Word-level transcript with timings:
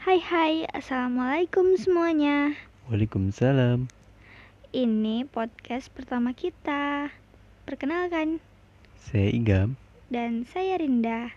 Hai 0.00 0.16
hai, 0.16 0.64
Assalamualaikum 0.72 1.76
semuanya 1.76 2.56
Waalaikumsalam. 2.88 3.84
Ini 4.72 5.28
podcast 5.28 5.92
pertama 5.92 6.32
kita 6.32 7.12
Perkenalkan, 7.68 8.40
Saya 8.96 9.28
Igam 9.28 9.76
dan 10.08 10.48
saya 10.48 10.80
Rinda 10.80 11.36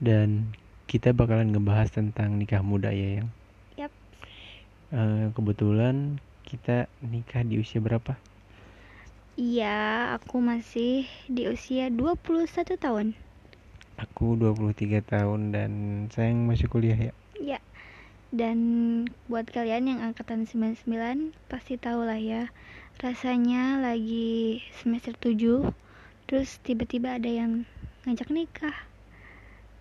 dan 0.00 0.56
kita 0.88 1.12
bakalan 1.12 1.52
ngebahas 1.52 1.92
tentang 1.92 2.40
nikah 2.40 2.64
muda 2.64 2.96
ya 2.96 3.20
yang. 3.20 3.28
Yap. 3.76 3.92
Eh, 4.96 5.28
kebetulan 5.36 6.16
kita 6.48 6.88
nikah 7.04 7.44
di 7.44 7.60
usia 7.60 7.84
berapa? 7.84 8.16
Iya, 9.36 10.16
aku 10.16 10.40
masih 10.40 11.04
di 11.28 11.44
usia 11.44 11.92
21 11.92 12.80
tahun 12.80 13.12
Aku 14.00 14.32
23 14.40 15.04
tahun 15.04 15.52
dan 15.52 15.70
sayang 16.08 16.48
masih 16.48 16.72
kuliah 16.72 16.96
ya. 16.96 17.12
Ya, 17.40 17.56
dan 18.36 18.58
buat 19.26 19.48
kalian 19.48 19.88
yang 19.88 20.00
angkatan 20.04 20.44
99 20.44 20.84
Pasti 21.48 21.80
tahu 21.80 22.04
lah 22.04 22.20
ya 22.20 22.52
Rasanya 23.00 23.80
lagi 23.80 24.60
semester 24.76 25.16
7 25.16 25.72
Terus 26.28 26.60
tiba-tiba 26.60 27.16
ada 27.16 27.32
yang 27.32 27.64
ngajak 28.04 28.28
nikah 28.28 28.76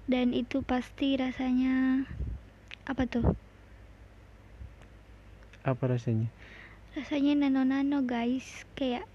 Dan 0.08 0.31
itu 0.31 0.64
pasti 0.64 1.20
rasanya 1.20 2.08
Apa 2.88 3.03
tuh? 3.05 3.36
Apa 5.67 5.91
rasanya? 5.91 6.31
rasanya 6.98 7.38
nano-nano 7.45 8.02
guys 8.02 8.66
kayak 8.73 9.05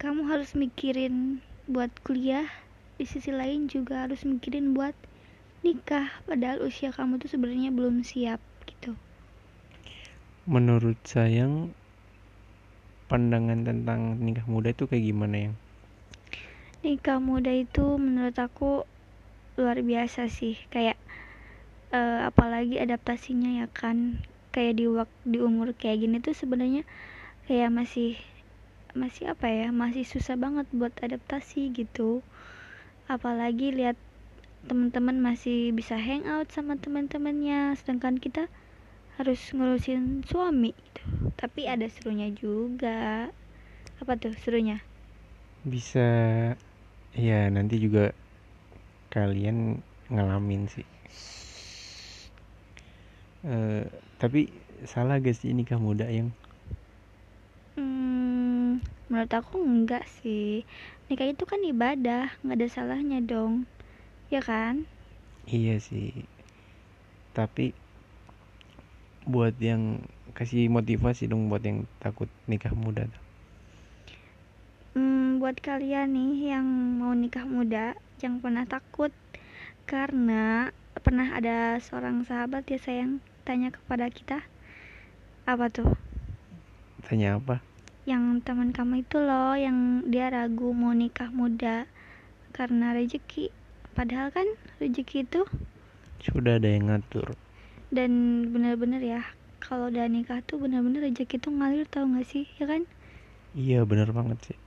kamu 0.00 0.24
harus 0.32 0.56
mikirin 0.56 1.44
buat 1.68 1.92
kuliah 2.00 2.48
di 2.96 3.04
sisi 3.04 3.28
lain 3.28 3.68
juga 3.68 4.08
harus 4.08 4.24
mikirin 4.24 4.72
buat 4.72 4.96
nikah 5.64 6.08
padahal 6.28 6.58
usia 6.68 6.90
kamu 6.96 7.12
tuh 7.22 7.30
sebenarnya 7.32 7.70
belum 7.78 7.96
siap 8.10 8.40
gitu. 8.70 8.92
Menurut 10.52 10.98
sayang 11.06 11.54
pandangan 13.10 13.60
tentang 13.68 14.00
nikah 14.24 14.46
muda 14.52 14.68
itu 14.74 14.84
kayak 14.90 15.04
gimana 15.10 15.36
yang? 15.50 15.54
nikah 16.86 17.18
muda 17.28 17.52
itu 17.64 17.84
menurut 18.06 18.36
aku 18.46 18.70
luar 19.60 19.78
biasa 19.90 20.22
sih. 20.38 20.54
Kayak 20.74 20.98
eh, 21.98 22.20
apalagi 22.30 22.76
adaptasinya 22.84 23.50
ya 23.60 23.66
kan. 23.80 23.98
Kayak 24.54 24.74
di 24.80 24.84
di 25.32 25.38
umur 25.48 25.68
kayak 25.80 25.98
gini 26.02 26.16
tuh 26.26 26.34
sebenarnya 26.34 26.82
kayak 27.46 27.70
masih 27.78 28.10
masih 29.00 29.24
apa 29.32 29.46
ya 29.58 29.68
masih 29.82 30.04
susah 30.12 30.36
banget 30.44 30.66
buat 30.78 30.94
adaptasi 31.06 31.70
gitu. 31.80 32.10
Apalagi 33.14 33.68
lihat 33.78 33.96
teman-teman 34.68 35.16
masih 35.28 35.58
bisa 35.78 35.96
hangout 36.06 36.48
sama 36.56 36.74
teman-temannya 36.84 37.60
sedangkan 37.78 38.16
kita 38.24 38.42
harus 39.16 39.40
ngurusin 39.56 40.02
suami 40.30 40.70
gitu 40.84 41.04
tapi 41.40 41.60
ada 41.74 41.86
serunya 41.94 42.28
juga 42.42 42.98
apa 44.00 44.12
tuh 44.22 44.34
serunya 44.42 44.78
Bisa 45.64 46.06
ya 47.16 47.40
nanti 47.52 47.76
juga 47.84 48.14
kalian 49.14 49.80
ngalamin 50.12 50.62
sih. 50.70 50.86
Eh, 53.44 53.84
tapi 54.20 54.52
salah 54.84 55.16
gak 55.20 55.36
sih 55.36 55.52
nikah 55.56 55.80
muda 55.80 56.06
yang? 56.08 56.28
Hmm, 57.78 58.78
menurut 59.10 59.32
aku 59.40 59.56
enggak 59.72 60.04
sih. 60.18 60.62
Nikah 61.08 61.28
itu 61.34 61.44
kan 61.50 61.60
ibadah, 61.72 62.24
nggak 62.44 62.56
ada 62.58 62.68
salahnya 62.76 63.18
dong. 63.32 63.54
Ya 64.30 64.38
kan? 64.38 64.86
Iya 65.50 65.82
sih. 65.82 66.14
Tapi 67.34 67.74
buat 69.26 69.58
yang 69.58 70.06
kasih 70.38 70.70
motivasi 70.70 71.26
dong 71.26 71.50
buat 71.50 71.66
yang 71.66 71.82
takut 71.98 72.30
nikah 72.46 72.70
muda. 72.70 73.10
Hmm, 74.94 75.42
buat 75.42 75.58
kalian 75.58 76.14
nih 76.14 76.54
yang 76.54 76.66
mau 77.02 77.10
nikah 77.10 77.42
muda, 77.42 77.98
jangan 78.22 78.38
pernah 78.38 78.64
takut. 78.70 79.10
Karena 79.90 80.70
pernah 81.02 81.34
ada 81.34 81.82
seorang 81.82 82.22
sahabat 82.22 82.70
ya 82.70 82.78
sayang 82.78 83.18
tanya 83.42 83.74
kepada 83.74 84.06
kita. 84.14 84.46
Apa 85.42 85.66
tuh? 85.74 85.98
Tanya 87.02 87.42
apa? 87.42 87.58
Yang 88.06 88.46
teman 88.46 88.70
kamu 88.70 89.02
itu 89.02 89.18
loh, 89.18 89.58
yang 89.58 90.06
dia 90.06 90.30
ragu 90.30 90.70
mau 90.70 90.94
nikah 90.94 91.34
muda 91.34 91.90
karena 92.54 92.94
rezeki. 92.94 93.59
Padahal 94.00 94.28
kan 94.36 94.48
rezeki 94.80 95.16
itu 95.28 95.40
Sudah 96.26 96.52
ada 96.58 96.68
yang 96.74 96.84
ngatur. 96.88 97.28
dan 97.96 98.10
bener-bener 98.52 99.02
ya 99.14 99.22
kalau 99.64 99.86
udah 99.92 100.06
nikah 100.14 100.40
tuh 100.48 100.56
bener-bener 100.62 101.00
rezeki 101.06 101.36
tuh 101.44 101.52
ngalir 101.58 101.86
tau 101.92 102.04
gak 102.14 102.26
sih 102.32 102.44
ya 102.58 102.64
kan? 102.72 102.82
Iya 103.62 103.78
bener 103.90 104.08
banget 104.18 104.38
sih. 104.46 104.58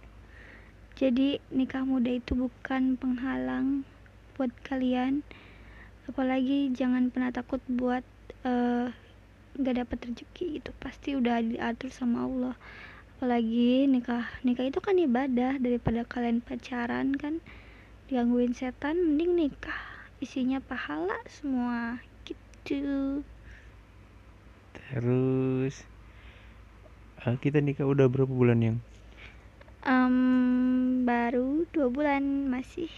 jadi 0.99 1.27
nikah 1.57 1.83
muda 1.91 2.11
itu 2.22 2.31
bukan 2.43 2.83
penghalang 3.01 3.67
buat 4.38 4.51
kalian. 4.67 5.13
Apalagi 6.09 6.72
jangan 6.79 7.03
pernah 7.13 7.31
takut 7.38 7.61
buat 7.79 8.05
eh, 8.51 8.88
nggak 9.59 9.75
dapat 9.85 9.99
rezeki 10.11 10.45
itu 10.61 10.72
pasti 10.83 11.09
udah 11.19 11.38
diatur 11.51 11.89
sama 11.99 12.17
Allah. 12.27 12.55
Apalagi 13.17 13.88
nikah 13.93 14.25
nikah 14.47 14.66
itu 14.69 14.79
kan 14.88 14.97
ibadah 15.07 15.51
daripada 15.66 16.01
kalian 16.13 16.39
pacaran 16.47 17.07
kan 17.23 17.35
digangguin 18.13 18.53
setan 18.53 18.94
mending 18.94 19.34
nikah 19.34 20.06
isinya 20.22 20.62
pahala 20.62 21.18
semua 21.25 21.97
gitu 22.22 23.25
Terus 24.78 25.81
eh, 27.25 27.35
kita 27.41 27.57
nikah 27.57 27.90
udah 27.90 28.06
berapa 28.06 28.29
bulan 28.29 28.62
yang? 28.62 28.78
Em, 29.81 30.13
baru 31.09 31.66
dua 31.73 31.90
bulan 31.90 32.53
masih 32.53 32.94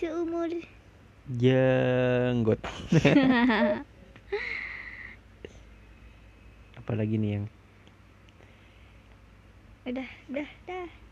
seumur 0.00 0.56
Jenggot. 1.28 2.64
Apalagi 6.80 7.20
nih 7.20 7.44
yang? 7.44 7.46
udah 9.84 10.08
udah 10.32 10.48
dah 10.64 10.88